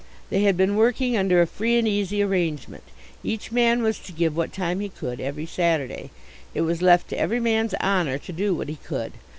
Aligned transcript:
They 0.31 0.41
had 0.41 0.57
been 0.57 0.77
working 0.77 1.15
under 1.15 1.43
a 1.43 1.45
free 1.45 1.77
and 1.77 1.87
easy 1.87 2.23
arrangement. 2.23 2.83
Each 3.23 3.51
man 3.51 3.83
was 3.83 3.99
to 3.99 4.11
give 4.11 4.35
what 4.35 4.51
time 4.51 4.79
he 4.79 4.89
could 4.89 5.19
every 5.21 5.45
Saturday. 5.45 6.09
It 6.55 6.61
was 6.61 6.81
left 6.81 7.09
to 7.09 7.19
every 7.19 7.39
man's 7.39 7.75
honour 7.75 8.17
to 8.17 8.33
do 8.33 8.55
what 8.55 8.67
he 8.69 8.77
could. 8.77 9.11